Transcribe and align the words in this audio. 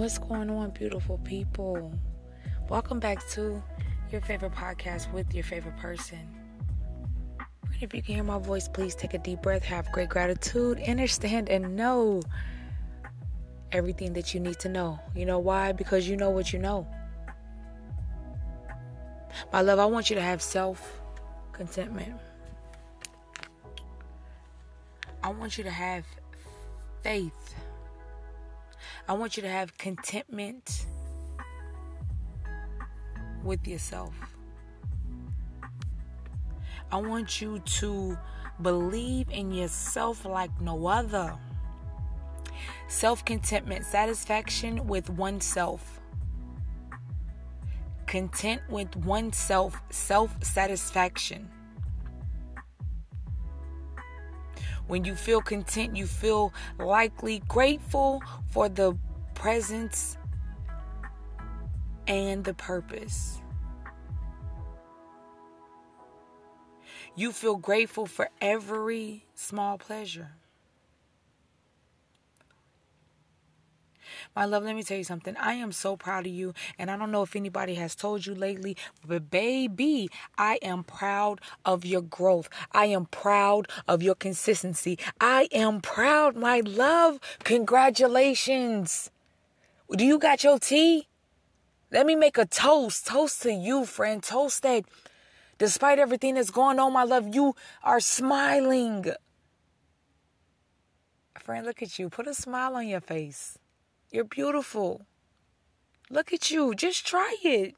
What's 0.00 0.16
going 0.16 0.48
on, 0.48 0.70
beautiful 0.70 1.18
people? 1.24 1.92
Welcome 2.70 3.00
back 3.00 3.28
to 3.32 3.62
your 4.10 4.22
favorite 4.22 4.52
podcast 4.52 5.12
with 5.12 5.34
your 5.34 5.44
favorite 5.44 5.76
person. 5.76 6.26
If 7.74 7.92
you 7.92 8.00
can 8.02 8.14
hear 8.14 8.24
my 8.24 8.38
voice, 8.38 8.66
please 8.66 8.94
take 8.94 9.12
a 9.12 9.18
deep 9.18 9.42
breath, 9.42 9.62
have 9.64 9.92
great 9.92 10.08
gratitude, 10.08 10.80
understand 10.88 11.50
and 11.50 11.76
know 11.76 12.22
everything 13.72 14.14
that 14.14 14.32
you 14.32 14.40
need 14.40 14.58
to 14.60 14.70
know. 14.70 14.98
You 15.14 15.26
know 15.26 15.38
why? 15.38 15.72
Because 15.72 16.08
you 16.08 16.16
know 16.16 16.30
what 16.30 16.50
you 16.50 16.60
know. 16.60 16.88
My 19.52 19.60
love, 19.60 19.78
I 19.78 19.84
want 19.84 20.08
you 20.08 20.16
to 20.16 20.22
have 20.22 20.40
self 20.40 20.98
contentment. 21.52 22.14
I 25.22 25.28
want 25.28 25.58
you 25.58 25.64
to 25.64 25.70
have 25.70 26.06
faith 27.02 27.54
I 29.08 29.12
want 29.14 29.36
you 29.36 29.42
to 29.42 29.48
have 29.48 29.76
contentment 29.76 30.86
with 33.42 33.66
yourself. 33.66 34.14
I 36.92 36.96
want 36.96 37.40
you 37.40 37.60
to 37.60 38.18
believe 38.62 39.30
in 39.30 39.52
yourself 39.52 40.24
like 40.24 40.50
no 40.60 40.86
other. 40.86 41.36
Self 42.88 43.24
contentment, 43.24 43.84
satisfaction 43.84 44.86
with 44.86 45.08
oneself. 45.08 46.00
Content 48.06 48.60
with 48.68 48.96
oneself, 48.96 49.80
self 49.90 50.42
satisfaction. 50.42 51.48
When 54.90 55.04
you 55.04 55.14
feel 55.14 55.40
content, 55.40 55.94
you 55.94 56.04
feel 56.04 56.52
likely 56.76 57.44
grateful 57.46 58.24
for 58.50 58.68
the 58.68 58.98
presence 59.34 60.18
and 62.08 62.42
the 62.42 62.54
purpose. 62.54 63.40
You 67.14 67.30
feel 67.30 67.54
grateful 67.54 68.06
for 68.06 68.30
every 68.40 69.26
small 69.36 69.78
pleasure. 69.78 70.32
My 74.34 74.44
love, 74.44 74.64
let 74.64 74.76
me 74.76 74.82
tell 74.82 74.98
you 74.98 75.04
something. 75.04 75.36
I 75.36 75.54
am 75.54 75.72
so 75.72 75.96
proud 75.96 76.26
of 76.26 76.32
you. 76.32 76.54
And 76.78 76.90
I 76.90 76.96
don't 76.96 77.10
know 77.10 77.22
if 77.22 77.36
anybody 77.36 77.74
has 77.74 77.94
told 77.94 78.26
you 78.26 78.34
lately, 78.34 78.76
but 79.06 79.30
baby, 79.30 80.08
I 80.38 80.58
am 80.62 80.84
proud 80.84 81.40
of 81.64 81.84
your 81.84 82.02
growth. 82.02 82.48
I 82.72 82.86
am 82.86 83.06
proud 83.06 83.68
of 83.86 84.02
your 84.02 84.14
consistency. 84.14 84.98
I 85.20 85.48
am 85.52 85.80
proud, 85.80 86.36
my 86.36 86.60
love. 86.60 87.20
Congratulations. 87.44 89.10
Do 89.90 90.04
you 90.04 90.18
got 90.18 90.44
your 90.44 90.58
tea? 90.58 91.08
Let 91.90 92.06
me 92.06 92.14
make 92.14 92.38
a 92.38 92.46
toast. 92.46 93.06
Toast 93.06 93.42
to 93.42 93.52
you, 93.52 93.84
friend. 93.84 94.22
Toast 94.22 94.62
that 94.62 94.84
despite 95.58 95.98
everything 95.98 96.34
that's 96.34 96.50
going 96.50 96.78
on, 96.78 96.92
my 96.92 97.02
love, 97.02 97.34
you 97.34 97.56
are 97.82 98.00
smiling. 98.00 99.12
Friend, 101.40 101.66
look 101.66 101.82
at 101.82 101.98
you. 101.98 102.08
Put 102.08 102.28
a 102.28 102.34
smile 102.34 102.76
on 102.76 102.86
your 102.86 103.00
face. 103.00 103.58
You're 104.10 104.24
beautiful. 104.24 105.06
Look 106.10 106.32
at 106.32 106.50
you. 106.50 106.74
Just 106.74 107.06
try 107.06 107.36
it. 107.44 107.74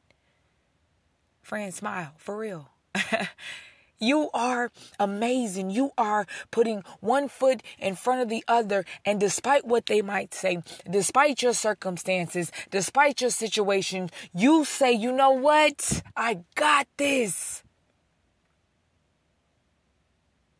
Friend, 1.43 1.75
smile 1.75 2.12
for 2.16 2.38
real. 2.38 2.70
you 3.98 4.31
are 4.32 4.71
amazing. 4.98 5.71
You 5.71 5.91
are 5.98 6.26
putting 6.50 6.84
one 7.00 7.28
foot 7.28 7.62
in 7.78 7.97
front 7.97 8.22
of 8.22 8.31
the 8.31 8.42
other. 8.48 8.87
And 9.04 9.21
despite 9.21 9.66
what 9.66 9.87
they 9.87 10.00
might 10.00 10.32
say, 10.32 10.62
despite 10.91 11.42
your 11.42 11.53
circumstances, 11.53 12.50
despite 12.71 13.21
your 13.21 13.31
situation, 13.31 14.09
you 14.34 14.65
say, 14.65 14.92
you 14.92 15.12
know 15.12 15.32
what? 15.32 16.03
I 16.16 16.44
got 16.54 16.87
this. 16.97 17.62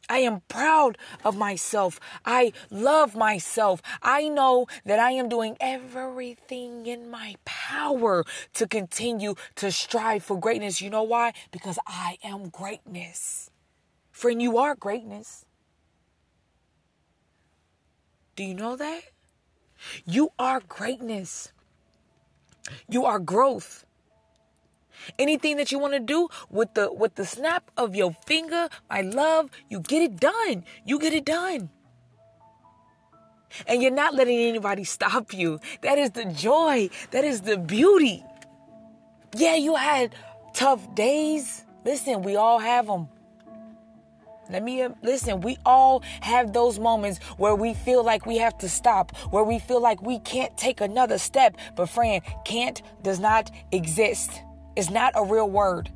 I 0.09 0.19
am 0.19 0.43
proud 0.49 0.99
of 1.25 1.37
myself. 1.37 2.01
I 2.25 2.53
love 2.71 3.15
myself. 3.15 3.81
I 4.03 4.29
know 4.29 4.67
that 4.85 4.99
I 4.99 5.13
am 5.13 5.29
doing 5.29 5.57
everything 5.61 6.87
in 6.87 7.11
my 7.11 7.37
power 7.45 8.25
to 8.55 8.67
continue 8.67 9.35
to 9.57 9.73
strive 9.73 10.25
for 10.25 10.39
greatness. 10.39 10.81
You 10.81 10.91
know 10.91 11.03
why? 11.05 11.33
Because 11.51 11.79
I 11.87 12.19
am 12.23 12.49
greatness. 12.49 13.51
Friend, 14.11 14.41
you 14.43 14.59
are 14.59 14.75
greatness. 14.75 15.47
Do 18.37 18.45
you 18.45 18.55
know 18.55 18.77
that? 18.77 19.03
You 20.05 20.31
are 20.39 20.61
greatness. 20.61 21.53
You 22.89 23.05
are 23.05 23.19
growth. 23.19 23.85
Anything 25.19 25.57
that 25.57 25.73
you 25.73 25.79
want 25.79 25.95
to 25.95 26.01
do 26.01 26.29
with 26.51 26.75
the 26.75 26.93
with 26.93 27.15
the 27.15 27.25
snap 27.25 27.71
of 27.77 27.95
your 27.95 28.13
finger, 28.27 28.69
my 28.91 29.01
love, 29.03 29.51
you 29.69 29.81
get 29.81 30.03
it 30.03 30.21
done. 30.21 30.65
You 30.85 30.99
get 30.99 31.13
it 31.13 31.25
done. 31.25 31.71
And 33.67 33.83
you're 33.83 33.91
not 33.91 34.15
letting 34.15 34.39
anybody 34.39 34.85
stop 34.85 35.35
you. 35.35 35.61
That 35.83 35.99
is 35.99 36.13
the 36.13 36.25
joy. 36.25 36.89
That 37.11 37.25
is 37.25 37.43
the 37.43 37.59
beauty. 37.59 38.25
Yeah, 39.37 39.57
you 39.57 39.77
had 39.77 40.15
tough 40.55 40.95
days. 40.95 41.65
Listen, 41.85 42.23
we 42.23 42.37
all 42.37 42.59
have 42.59 42.87
them. 42.87 43.09
Let 44.51 44.63
me 44.63 44.83
uh, 44.83 44.91
listen. 45.03 45.41
We 45.41 45.57
all 45.65 46.03
have 46.21 46.53
those 46.53 46.79
moments 46.79 47.21
where 47.39 47.55
we 47.55 47.75
feel 47.75 48.05
like 48.05 48.27
we 48.27 48.39
have 48.39 48.59
to 48.59 48.69
stop, 48.69 49.17
where 49.31 49.45
we 49.45 49.59
feel 49.59 49.81
like 49.81 50.03
we 50.03 50.19
can't 50.21 50.57
take 50.59 50.81
another 50.81 51.19
step. 51.19 51.57
But, 51.77 51.89
friend, 51.89 52.23
can't 52.45 52.83
does 53.03 53.19
not 53.19 53.51
exist 53.71 54.43
is 54.77 54.91
not 54.91 55.13
a 55.15 55.25
real 55.25 55.49
word. 55.49 55.91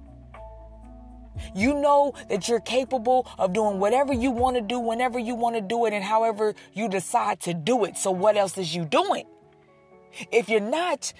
You 1.54 1.74
know 1.74 2.14
that 2.28 2.48
you're 2.48 2.60
capable 2.60 3.26
of 3.38 3.52
doing 3.52 3.78
whatever 3.78 4.12
you 4.12 4.30
want 4.30 4.56
to 4.56 4.62
do 4.62 4.78
whenever 4.78 5.18
you 5.18 5.34
want 5.34 5.56
to 5.56 5.60
do 5.60 5.86
it 5.86 5.92
and 5.92 6.02
however 6.02 6.54
you 6.72 6.88
decide 6.88 7.40
to 7.40 7.54
do 7.54 7.84
it. 7.84 7.96
So 7.96 8.10
what 8.10 8.36
else 8.36 8.56
is 8.58 8.74
you 8.74 8.84
doing? 8.84 9.24
If 10.32 10.48
you're 10.48 10.60
not 10.60 11.12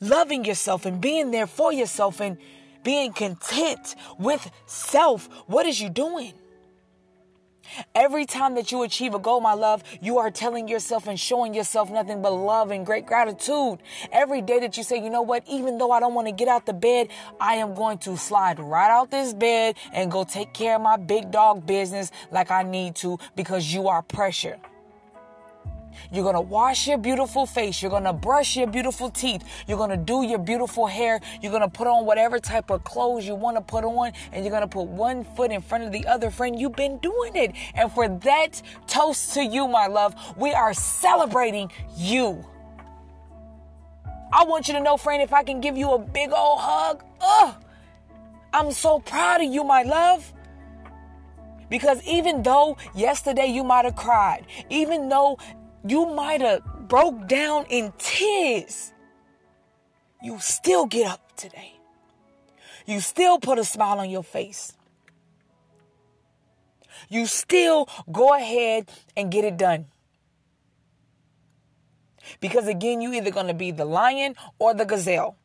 loving 0.00 0.44
yourself 0.44 0.86
and 0.86 1.00
being 1.00 1.30
there 1.30 1.46
for 1.46 1.72
yourself 1.72 2.20
and 2.20 2.38
being 2.82 3.12
content 3.12 3.94
with 4.18 4.50
self, 4.66 5.28
what 5.46 5.66
is 5.66 5.80
you 5.80 5.90
doing? 5.90 6.32
Every 7.94 8.26
time 8.26 8.54
that 8.54 8.72
you 8.72 8.82
achieve 8.82 9.14
a 9.14 9.18
goal, 9.18 9.40
my 9.40 9.54
love, 9.54 9.82
you 10.00 10.18
are 10.18 10.30
telling 10.30 10.68
yourself 10.68 11.06
and 11.06 11.18
showing 11.18 11.54
yourself 11.54 11.90
nothing 11.90 12.22
but 12.22 12.32
love 12.32 12.70
and 12.70 12.84
great 12.84 13.06
gratitude. 13.06 13.78
Every 14.12 14.42
day 14.42 14.60
that 14.60 14.76
you 14.76 14.82
say, 14.82 15.02
you 15.02 15.10
know 15.10 15.22
what, 15.22 15.42
even 15.48 15.78
though 15.78 15.90
I 15.90 16.00
don't 16.00 16.14
want 16.14 16.28
to 16.28 16.32
get 16.32 16.48
out 16.48 16.66
the 16.66 16.72
bed, 16.72 17.08
I 17.40 17.54
am 17.56 17.74
going 17.74 17.98
to 17.98 18.16
slide 18.16 18.58
right 18.58 18.90
out 18.90 19.10
this 19.10 19.32
bed 19.32 19.76
and 19.92 20.10
go 20.10 20.24
take 20.24 20.52
care 20.52 20.76
of 20.76 20.82
my 20.82 20.96
big 20.96 21.30
dog 21.30 21.66
business 21.66 22.10
like 22.30 22.50
I 22.50 22.62
need 22.62 22.94
to 22.96 23.18
because 23.34 23.72
you 23.72 23.88
are 23.88 24.02
pressure. 24.02 24.58
You're 26.12 26.24
going 26.24 26.34
to 26.34 26.40
wash 26.40 26.86
your 26.86 26.98
beautiful 26.98 27.46
face. 27.46 27.82
You're 27.82 27.90
going 27.90 28.04
to 28.04 28.12
brush 28.12 28.56
your 28.56 28.66
beautiful 28.66 29.10
teeth. 29.10 29.44
You're 29.66 29.78
going 29.78 29.90
to 29.90 29.96
do 29.96 30.22
your 30.22 30.38
beautiful 30.38 30.86
hair. 30.86 31.20
You're 31.42 31.52
going 31.52 31.62
to 31.62 31.68
put 31.68 31.86
on 31.86 32.06
whatever 32.06 32.38
type 32.38 32.70
of 32.70 32.84
clothes 32.84 33.26
you 33.26 33.34
want 33.34 33.56
to 33.56 33.62
put 33.62 33.84
on. 33.84 34.12
And 34.32 34.44
you're 34.44 34.50
going 34.50 34.62
to 34.62 34.68
put 34.68 34.86
one 34.86 35.24
foot 35.24 35.50
in 35.50 35.60
front 35.60 35.84
of 35.84 35.92
the 35.92 36.06
other. 36.06 36.30
Friend, 36.30 36.58
you've 36.58 36.76
been 36.76 36.98
doing 36.98 37.36
it. 37.36 37.52
And 37.74 37.90
for 37.92 38.08
that 38.08 38.62
toast 38.86 39.34
to 39.34 39.44
you, 39.44 39.68
my 39.68 39.86
love, 39.86 40.14
we 40.36 40.52
are 40.52 40.74
celebrating 40.74 41.70
you. 41.96 42.44
I 44.32 44.44
want 44.44 44.68
you 44.68 44.74
to 44.74 44.80
know, 44.80 44.96
friend, 44.96 45.22
if 45.22 45.32
I 45.32 45.42
can 45.44 45.60
give 45.60 45.76
you 45.76 45.92
a 45.92 45.98
big 45.98 46.30
old 46.32 46.60
hug, 46.60 47.04
oh, 47.20 47.56
I'm 48.52 48.72
so 48.72 48.98
proud 48.98 49.40
of 49.40 49.52
you, 49.52 49.64
my 49.64 49.82
love. 49.82 50.32
Because 51.68 52.02
even 52.04 52.42
though 52.42 52.76
yesterday 52.94 53.46
you 53.46 53.64
might 53.64 53.84
have 53.84 53.96
cried, 53.96 54.46
even 54.70 55.08
though 55.08 55.38
you 55.84 56.06
might 56.06 56.40
have 56.40 56.62
broke 56.88 57.26
down 57.26 57.66
in 57.68 57.92
tears. 57.98 58.92
You 60.22 60.38
still 60.40 60.86
get 60.86 61.06
up 61.10 61.36
today. 61.36 61.74
You 62.86 63.00
still 63.00 63.38
put 63.38 63.58
a 63.58 63.64
smile 63.64 63.98
on 63.98 64.10
your 64.10 64.22
face. 64.22 64.72
You 67.08 67.26
still 67.26 67.88
go 68.10 68.34
ahead 68.34 68.90
and 69.16 69.30
get 69.30 69.44
it 69.44 69.56
done. 69.56 69.86
Because 72.40 72.66
again, 72.66 73.00
you 73.00 73.12
either 73.12 73.30
going 73.30 73.46
to 73.46 73.54
be 73.54 73.70
the 73.70 73.84
lion 73.84 74.34
or 74.58 74.74
the 74.74 74.84
gazelle. 74.84 75.36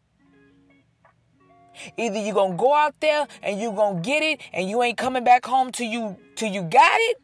Either 1.98 2.20
you're 2.20 2.34
going 2.34 2.52
to 2.52 2.58
go 2.58 2.74
out 2.74 3.00
there 3.00 3.28
and 3.42 3.60
you're 3.60 3.74
going 3.74 3.98
to 3.98 4.02
get 4.02 4.24
it 4.24 4.42
and 4.54 4.70
you 4.70 4.82
ain't 4.84 4.98
coming 4.98 5.24
back 5.24 5.46
home 5.46 5.72
till 5.72 5.88
you 5.88 6.18
till 6.36 6.52
you 6.52 6.64
got 6.64 7.00
it 7.00 7.18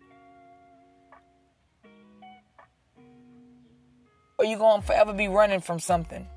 or 4.37 4.45
you 4.45 4.57
going 4.57 4.81
to 4.81 4.87
forever 4.87 5.13
be 5.13 5.27
running 5.27 5.61
from 5.61 5.79
something? 5.79 6.27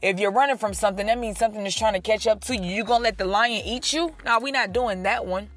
If 0.00 0.20
you're 0.20 0.30
running 0.30 0.58
from 0.58 0.74
something, 0.74 1.06
that 1.06 1.18
means 1.18 1.38
something 1.38 1.64
is 1.66 1.74
trying 1.74 1.94
to 1.94 2.00
catch 2.00 2.26
up 2.26 2.40
to 2.42 2.56
you. 2.56 2.70
You're 2.70 2.84
gonna 2.84 3.04
let 3.04 3.18
the 3.18 3.24
lion 3.24 3.62
eat 3.64 3.92
you? 3.92 4.14
No, 4.24 4.38
we're 4.38 4.52
not 4.52 4.72
doing 4.72 5.02
that 5.02 5.26
one. 5.26 5.48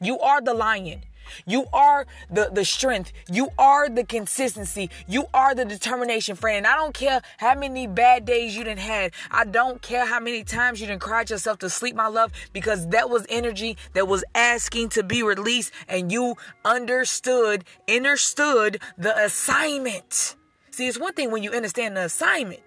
You 0.00 0.18
are 0.20 0.40
the 0.40 0.54
lion. 0.54 1.02
You 1.46 1.66
are 1.72 2.06
the, 2.30 2.50
the 2.52 2.64
strength. 2.64 3.12
You 3.30 3.48
are 3.58 3.88
the 3.88 4.04
consistency. 4.04 4.90
You 5.08 5.26
are 5.32 5.54
the 5.54 5.64
determination, 5.64 6.36
friend. 6.36 6.66
I 6.66 6.76
don't 6.76 6.94
care 6.94 7.20
how 7.38 7.54
many 7.54 7.86
bad 7.86 8.24
days 8.24 8.56
you 8.56 8.64
didn't 8.64 8.80
had. 8.80 9.12
I 9.30 9.44
don't 9.44 9.80
care 9.82 10.06
how 10.06 10.20
many 10.20 10.44
times 10.44 10.80
you 10.80 10.86
didn't 10.86 11.00
cried 11.00 11.30
yourself 11.30 11.58
to 11.60 11.70
sleep, 11.70 11.94
my 11.94 12.08
love, 12.08 12.32
because 12.52 12.88
that 12.88 13.10
was 13.10 13.26
energy 13.28 13.76
that 13.94 14.06
was 14.06 14.24
asking 14.34 14.90
to 14.90 15.02
be 15.02 15.22
released 15.22 15.72
and 15.88 16.12
you 16.12 16.36
understood, 16.64 17.64
understood 17.88 18.80
the 18.98 19.16
assignment. 19.18 20.36
See, 20.74 20.88
it's 20.88 20.98
one 20.98 21.14
thing 21.14 21.30
when 21.30 21.44
you 21.44 21.52
understand 21.52 21.96
the 21.96 22.06
assignment. 22.06 22.58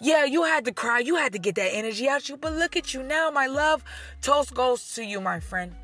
Yeah, 0.00 0.24
you 0.26 0.44
had 0.44 0.64
to 0.66 0.72
cry. 0.72 1.00
You 1.00 1.16
had 1.16 1.32
to 1.32 1.40
get 1.40 1.56
that 1.56 1.74
energy 1.74 2.08
out 2.08 2.28
you. 2.28 2.36
But 2.36 2.52
look 2.52 2.76
at 2.76 2.94
you 2.94 3.02
now, 3.02 3.32
my 3.32 3.48
love. 3.48 3.82
Toast 4.22 4.54
goes 4.54 4.94
to 4.94 5.04
you, 5.04 5.20
my 5.20 5.40
friend. 5.40 5.74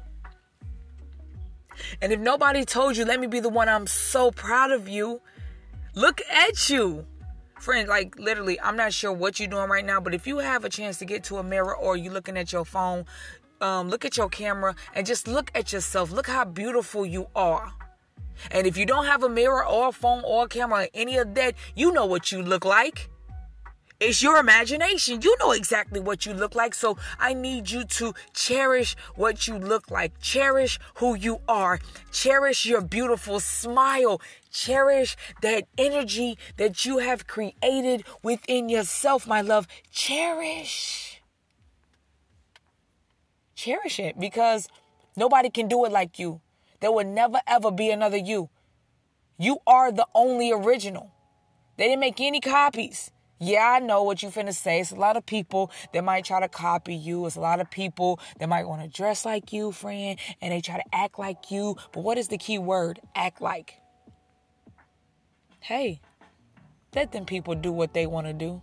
And 2.00 2.12
if 2.12 2.20
nobody 2.20 2.64
told 2.64 2.96
you, 2.96 3.04
let 3.04 3.18
me 3.18 3.26
be 3.26 3.40
the 3.40 3.48
one, 3.48 3.68
I'm 3.68 3.88
so 3.88 4.30
proud 4.30 4.70
of 4.70 4.88
you. 4.88 5.20
Look 5.96 6.20
at 6.30 6.70
you. 6.70 7.04
Friend, 7.58 7.88
like 7.88 8.16
literally, 8.16 8.60
I'm 8.60 8.76
not 8.76 8.92
sure 8.92 9.12
what 9.12 9.40
you're 9.40 9.48
doing 9.48 9.68
right 9.68 9.84
now, 9.84 9.98
but 9.98 10.14
if 10.14 10.28
you 10.28 10.38
have 10.38 10.64
a 10.64 10.68
chance 10.68 10.98
to 10.98 11.04
get 11.04 11.24
to 11.24 11.38
a 11.38 11.42
mirror 11.42 11.76
or 11.76 11.96
you're 11.96 12.12
looking 12.12 12.38
at 12.38 12.52
your 12.52 12.64
phone, 12.64 13.04
um, 13.60 13.88
look 13.88 14.04
at 14.04 14.16
your 14.16 14.28
camera 14.28 14.76
and 14.94 15.08
just 15.08 15.26
look 15.26 15.50
at 15.56 15.72
yourself. 15.72 16.12
Look 16.12 16.28
how 16.28 16.44
beautiful 16.44 17.04
you 17.04 17.26
are. 17.34 17.72
And 18.50 18.66
if 18.66 18.76
you 18.76 18.86
don't 18.86 19.06
have 19.06 19.22
a 19.22 19.28
mirror 19.28 19.66
or 19.66 19.88
a 19.88 19.92
phone 19.92 20.22
or 20.24 20.44
a 20.44 20.48
camera 20.48 20.84
or 20.84 20.88
any 20.94 21.16
of 21.16 21.34
that, 21.34 21.54
you 21.74 21.92
know 21.92 22.06
what 22.06 22.32
you 22.32 22.42
look 22.42 22.64
like. 22.64 23.08
It's 23.98 24.22
your 24.22 24.36
imagination. 24.36 25.22
You 25.22 25.34
know 25.40 25.52
exactly 25.52 26.00
what 26.00 26.26
you 26.26 26.34
look 26.34 26.54
like. 26.54 26.74
So 26.74 26.98
I 27.18 27.32
need 27.32 27.70
you 27.70 27.84
to 27.84 28.12
cherish 28.34 28.94
what 29.14 29.48
you 29.48 29.56
look 29.56 29.90
like. 29.90 30.20
Cherish 30.20 30.78
who 30.96 31.14
you 31.14 31.40
are. 31.48 31.80
Cherish 32.12 32.66
your 32.66 32.82
beautiful 32.82 33.40
smile. 33.40 34.20
Cherish 34.50 35.16
that 35.40 35.64
energy 35.78 36.36
that 36.58 36.84
you 36.84 36.98
have 36.98 37.26
created 37.26 38.04
within 38.22 38.68
yourself, 38.68 39.26
my 39.26 39.40
love. 39.40 39.66
Cherish. 39.90 41.22
Cherish 43.54 43.98
it 43.98 44.20
because 44.20 44.68
nobody 45.16 45.48
can 45.48 45.68
do 45.68 45.86
it 45.86 45.92
like 45.92 46.18
you. 46.18 46.42
There 46.80 46.92
will 46.92 47.06
never 47.06 47.40
ever 47.46 47.70
be 47.70 47.90
another 47.90 48.16
you. 48.16 48.50
You 49.38 49.58
are 49.66 49.92
the 49.92 50.06
only 50.14 50.52
original. 50.52 51.12
They 51.76 51.84
didn't 51.84 52.00
make 52.00 52.20
any 52.20 52.40
copies. 52.40 53.10
Yeah, 53.38 53.76
I 53.76 53.80
know 53.80 54.02
what 54.02 54.22
you 54.22 54.30
finna 54.30 54.54
say. 54.54 54.80
It's 54.80 54.92
a 54.92 54.96
lot 54.96 55.18
of 55.18 55.26
people 55.26 55.70
that 55.92 56.02
might 56.02 56.24
try 56.24 56.40
to 56.40 56.48
copy 56.48 56.94
you. 56.94 57.26
It's 57.26 57.36
a 57.36 57.40
lot 57.40 57.60
of 57.60 57.70
people 57.70 58.18
that 58.38 58.48
might 58.48 58.66
want 58.66 58.82
to 58.82 58.88
dress 58.88 59.26
like 59.26 59.52
you, 59.52 59.72
friend, 59.72 60.18
and 60.40 60.52
they 60.52 60.62
try 60.62 60.76
to 60.76 60.94
act 60.94 61.18
like 61.18 61.50
you. 61.50 61.76
But 61.92 62.02
what 62.02 62.16
is 62.16 62.28
the 62.28 62.38
key 62.38 62.58
word? 62.58 62.98
Act 63.14 63.42
like. 63.42 63.74
Hey, 65.60 66.00
let 66.94 67.12
them 67.12 67.26
people 67.26 67.54
do 67.54 67.72
what 67.72 67.92
they 67.92 68.06
want 68.06 68.26
to 68.26 68.32
do. 68.32 68.62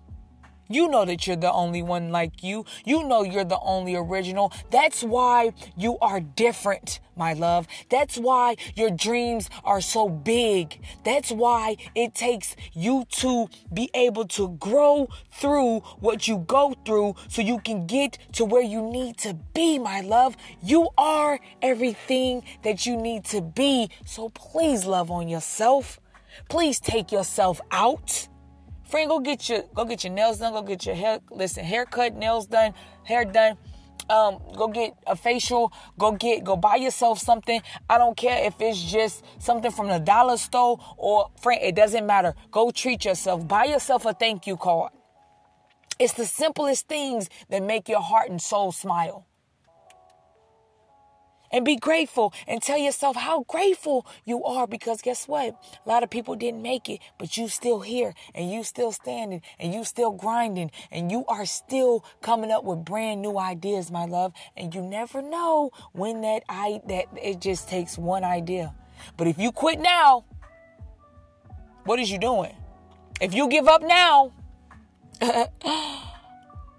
You 0.68 0.88
know 0.88 1.06
that 1.06 1.28
you're 1.28 1.36
the 1.36 1.52
only 1.52 1.82
one 1.82 2.10
like 2.10 2.44
you. 2.44 2.66
You 2.86 3.04
know 3.04 3.24
you're 3.24 3.44
the 3.44 3.60
only 3.60 3.96
original. 3.96 4.52
That's 4.72 5.04
why 5.04 5.54
you 5.78 5.98
are 6.00 6.20
different, 6.20 7.00
my 7.16 7.34
love. 7.34 7.68
That's 7.90 8.18
why 8.18 8.56
your 8.76 8.90
dreams 8.90 9.50
are 9.64 9.82
so 9.82 10.08
big. 10.08 10.80
That's 11.04 11.32
why 11.32 11.78
it 11.96 12.16
takes 12.16 12.56
you 12.74 13.06
to 13.12 13.50
be 13.74 13.90
able 13.94 14.26
to 14.30 14.50
grow 14.60 15.10
through 15.32 15.82
what 16.00 16.28
you 16.28 16.38
go 16.48 16.76
through 16.86 17.16
so 17.28 17.42
you 17.42 17.60
can 17.60 17.86
get 17.86 18.18
to 18.34 18.46
where 18.46 18.64
you 18.64 18.82
need 18.82 19.18
to 19.18 19.34
be, 19.54 19.80
my 19.80 20.02
love. 20.02 20.36
You 20.62 20.90
are 20.98 21.40
everything 21.62 22.44
that 22.64 22.86
you 22.86 22.96
need 22.96 23.26
to 23.26 23.42
be. 23.42 23.90
So 24.06 24.30
please 24.30 24.86
love 24.86 25.12
on 25.12 25.28
yourself. 25.28 26.00
Please 26.50 26.80
take 26.80 27.12
yourself 27.12 27.62
out. 27.72 28.28
Friend, 28.94 29.10
go 29.10 29.20
get 29.20 29.50
your 29.50 29.64
go 29.74 29.86
get 29.86 30.04
your 30.04 30.14
nails 30.14 30.38
done. 30.38 30.54
Go 30.54 30.62
get 30.62 30.86
your 30.86 30.94
hair. 30.94 31.20
Listen, 31.32 31.66
haircut, 31.66 32.14
nails 32.14 32.46
done, 32.46 32.76
hair 33.04 33.26
done. 33.26 33.58
Um, 34.08 34.38
go 34.56 34.68
get 34.68 34.94
a 35.08 35.16
facial. 35.16 35.74
Go 35.98 36.12
get 36.12 36.44
go 36.44 36.56
buy 36.56 36.76
yourself 36.76 37.18
something. 37.18 37.60
I 37.90 37.98
don't 37.98 38.16
care 38.16 38.46
if 38.46 38.54
it's 38.60 38.80
just 38.80 39.26
something 39.40 39.72
from 39.72 39.88
the 39.88 39.98
dollar 39.98 40.38
store 40.38 40.78
or 40.96 41.32
friend. 41.42 41.60
It 41.64 41.74
doesn't 41.74 42.06
matter. 42.06 42.36
Go 42.52 42.70
treat 42.70 43.06
yourself. 43.06 43.48
Buy 43.48 43.64
yourself 43.64 44.06
a 44.06 44.14
thank 44.14 44.46
you 44.46 44.58
card. 44.58 44.92
It's 45.98 46.14
the 46.14 46.28
simplest 46.28 46.88
things 46.88 47.32
that 47.50 47.64
make 47.64 47.90
your 47.90 48.02
heart 48.02 48.30
and 48.30 48.40
soul 48.40 48.72
smile 48.72 49.26
and 51.54 51.64
be 51.64 51.78
grateful 51.78 52.34
and 52.48 52.62
tell 52.62 52.78
yourself 52.78 53.16
how 53.16 53.44
grateful 53.44 54.06
you 54.26 54.44
are 54.44 54.68
because 54.68 55.02
guess 55.02 55.28
what? 55.28 55.56
A 55.86 55.90
lot 55.90 56.04
of 56.04 56.10
people 56.10 56.36
didn't 56.36 56.62
make 56.62 56.90
it, 56.90 57.00
but 57.20 57.38
you 57.38 57.48
still 57.48 57.82
here 57.82 58.14
and 58.34 58.52
you 58.52 58.64
still 58.64 58.92
standing 58.92 59.42
and 59.60 59.74
you 59.74 59.86
still 59.86 60.12
grinding 60.12 60.72
and 60.92 61.12
you 61.12 61.24
are 61.28 61.46
still 61.46 62.04
coming 62.22 62.52
up 62.52 62.64
with 62.66 62.84
brand 62.84 63.22
new 63.22 63.38
ideas, 63.38 63.92
my 63.92 64.06
love. 64.06 64.34
And 64.58 64.74
you 64.74 64.82
never 64.82 65.22
know 65.22 65.72
when 65.94 66.22
that 66.22 66.44
I 66.50 66.82
that 66.88 67.06
it 67.22 67.40
just 67.40 67.70
takes 67.70 67.98
one 67.98 68.24
idea. 68.24 68.74
But 69.16 69.28
if 69.28 69.38
you 69.38 69.52
quit 69.52 69.80
now, 69.80 70.26
what 71.86 72.00
is 72.00 72.10
you 72.12 72.18
doing? 72.18 72.56
If 73.22 73.34
you 73.34 73.48
give 73.48 73.68
up 73.68 73.84
now, 73.84 74.32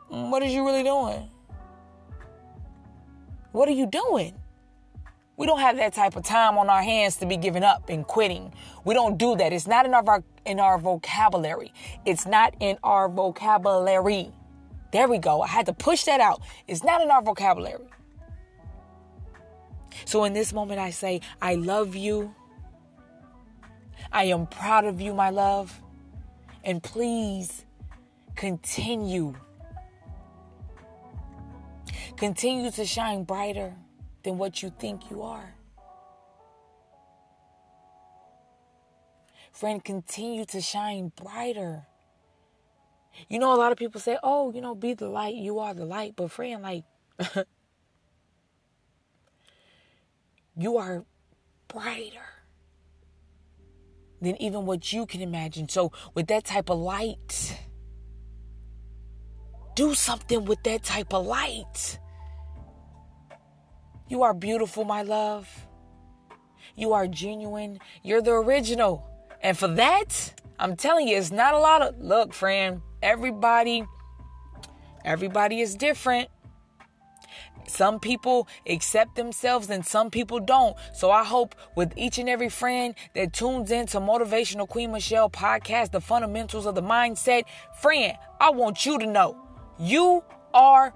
what 0.09 0.43
is 0.43 0.53
you 0.53 0.67
really 0.67 0.82
doing? 0.82 1.31
What 3.53 3.69
are 3.69 3.73
you 3.73 3.87
doing? 3.87 4.35
We 5.36 5.46
don't 5.46 5.60
have 5.60 5.76
that 5.78 5.94
type 5.94 6.14
of 6.16 6.25
time 6.25 6.58
on 6.58 6.70
our 6.70 6.82
hands 6.82 7.16
to 7.16 7.26
be 7.26 7.36
giving 7.36 7.64
up 7.64 7.88
and 7.88 8.06
quitting. 8.06 8.52
We 8.84 8.94
don't 8.94 9.19
do 9.19 9.34
that. 9.36 9.52
It's 9.52 9.66
not 9.66 9.84
in 9.84 9.94
our 9.94 10.22
in 10.44 10.60
our 10.60 10.78
vocabulary. 10.78 11.72
It's 12.04 12.26
not 12.26 12.54
in 12.60 12.78
our 12.84 13.08
vocabulary. 13.08 14.31
There 14.92 15.08
we 15.08 15.19
go. 15.19 15.42
I 15.42 15.48
had 15.48 15.66
to 15.66 15.72
push 15.72 16.05
that 16.05 16.20
out. 16.20 16.41
It's 16.69 16.84
not 16.84 17.00
in 17.00 17.10
our 17.10 17.22
vocabulary. 17.22 17.84
So 20.05 20.24
in 20.24 20.32
this 20.34 20.53
moment 20.53 20.79
I 20.79 20.91
say, 20.91 21.20
I 21.43 21.56
love 21.56 21.96
you. 21.96 22.32
I 24.12 24.24
am 24.24 24.46
proud 24.46 24.84
of 24.84 25.00
you, 25.00 25.14
my 25.14 25.31
love. 25.31 25.81
And 26.62 26.81
please 26.81 27.64
continue. 28.36 29.34
Continue 32.17 32.70
to 32.70 32.84
shine 32.84 33.24
brighter 33.24 33.74
than 34.24 34.38
what 34.38 34.62
you 34.62 34.72
think 34.78 35.10
you 35.10 35.22
are. 35.22 35.54
Friend, 39.52 39.84
continue 39.84 40.44
to 40.46 40.60
shine 40.60 41.12
brighter. 41.14 41.86
You 43.28 43.38
know, 43.38 43.54
a 43.54 43.58
lot 43.58 43.70
of 43.70 43.78
people 43.78 44.00
say, 44.00 44.19
oh, 44.22 44.52
you 44.52 44.60
know, 44.60 44.74
be 44.74 44.94
the 44.94 45.08
light. 45.08 45.36
You 45.36 45.60
are 45.60 45.72
the 45.72 45.84
light. 45.84 46.14
But, 46.16 46.32
friend, 46.32 46.60
like, 46.62 46.82
you 50.56 50.76
are 50.76 51.04
brighter 51.69 52.26
than 54.20 54.40
even 54.43 54.66
what 54.66 54.93
you 54.93 55.06
can 55.06 55.20
imagine. 55.20 55.69
So, 55.69 55.93
with 56.14 56.26
that 56.28 56.44
type 56.44 56.69
of 56.69 56.78
light, 56.78 57.60
do 59.76 59.94
something 59.94 60.44
with 60.46 60.64
that 60.64 60.82
type 60.82 61.14
of 61.14 61.26
light. 61.26 62.00
You 64.08 64.23
are 64.23 64.34
beautiful, 64.34 64.84
my 64.84 65.03
love. 65.03 65.49
You 66.77 66.93
are 66.93 67.06
genuine. 67.06 67.79
You're 68.03 68.20
the 68.20 68.32
original. 68.32 69.08
And 69.43 69.56
for 69.56 69.69
that, 69.69 70.34
I'm 70.58 70.77
telling 70.77 71.08
you, 71.08 71.17
it's 71.17 71.31
not 71.31 71.55
a 71.55 71.58
lot 71.58 71.82
of 71.82 71.99
look, 71.99 72.34
friend. 72.34 72.82
Everybody, 73.03 73.84
everybody 75.05 75.61
is 75.61 75.75
different. 75.75 76.29
Some 77.67 77.99
people 77.99 78.46
accept 78.69 79.17
themselves 79.17 79.70
and 79.70 79.84
some 79.87 80.11
people 80.11 80.39
don't. 80.39 80.77
So 80.93 81.11
I 81.11 81.25
hope 81.25 81.55
with 81.75 81.93
each 81.96 82.19
and 82.19 82.29
every 82.29 82.51
friend 82.51 82.94
that 83.15 83.32
tunes 83.32 83.70
in 83.70 83.87
to 83.89 84.01
Motivational 84.01 84.69
Queen 84.69 84.93
Michelle 84.93 85.31
podcast, 85.31 85.91
the 85.91 86.01
fundamentals 86.01 86.67
of 86.67 86.75
the 86.75 86.82
mindset, 86.82 87.44
friend, 87.81 88.19
I 88.39 88.51
want 88.51 88.84
you 88.84 88.99
to 88.99 89.06
know 89.06 89.37
you 89.79 90.23
are 90.53 90.93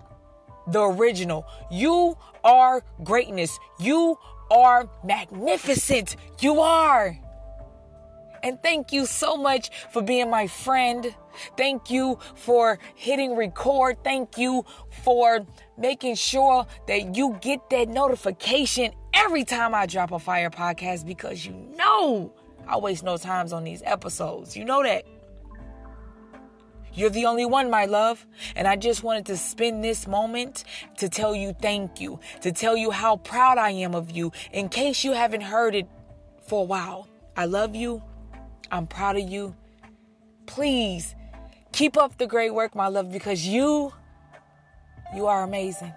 the 0.69 0.83
original. 0.83 1.47
You 1.71 2.17
are 2.45 2.83
greatness. 3.05 3.59
You 3.79 4.19
are 4.51 4.89
magnificent. 5.05 6.17
You 6.41 6.61
are. 6.61 7.19
And 8.43 8.63
thank 8.63 8.93
you 8.93 9.07
so 9.07 9.37
much 9.37 9.71
for 9.91 10.03
being 10.03 10.31
my 10.31 10.47
friend. 10.47 11.15
Thank 11.57 11.91
you 11.91 12.19
for 12.35 12.79
hitting 12.95 13.37
record. 13.37 14.03
Thank 14.05 14.39
you 14.39 14.65
for 15.03 15.47
making 15.77 16.15
sure 16.15 16.67
that 16.87 17.17
you 17.17 17.37
get 17.41 17.69
that 17.71 17.89
notification 17.89 18.93
every 19.13 19.45
time 19.45 19.75
I 19.75 19.87
drop 19.87 20.13
a 20.13 20.19
fire 20.19 20.51
podcast 20.51 21.07
because 21.07 21.45
you 21.45 21.53
know 21.77 22.33
I 22.67 22.79
waste 22.79 23.03
no 23.03 23.17
times 23.17 23.53
on 23.53 23.65
these 23.65 23.83
episodes. 23.85 24.57
You 24.57 24.65
know 24.65 24.83
that. 24.83 25.05
You're 26.99 27.11
the 27.11 27.27
only 27.27 27.47
one, 27.47 27.71
my 27.71 27.85
love. 27.85 28.27
And 28.57 28.67
I 28.67 28.75
just 28.75 29.05
wanted 29.05 29.27
to 29.27 29.37
spend 29.37 29.85
this 29.85 30.09
moment 30.09 30.65
to 30.97 31.09
tell 31.09 31.33
you 31.33 31.55
thank 31.63 32.01
you, 32.01 32.19
to 32.41 32.51
tell 32.51 32.77
you 32.77 32.91
how 32.91 33.19
proud 33.19 33.57
I 33.57 33.71
am 33.71 33.95
of 33.95 34.11
you, 34.11 34.33
in 34.53 34.69
case 34.69 35.05
you 35.05 35.13
haven't 35.13 35.43
heard 35.43 35.77
it 35.77 35.87
for 36.49 36.63
a 36.63 36.65
while. 36.65 37.07
I 37.37 37.45
love 37.45 37.77
you. 37.77 38.03
I'm 38.73 38.89
proud 38.89 39.17
of 39.17 39.29
you. 39.29 39.55
Please 40.47 41.15
keep 41.71 41.97
up 41.97 42.19
the 42.19 42.27
great 42.27 42.53
work, 42.53 42.75
my 42.75 42.89
love, 42.89 43.13
because 43.13 43.47
you, 43.47 43.93
you 45.15 45.27
are 45.27 45.45
amazing. 45.45 45.93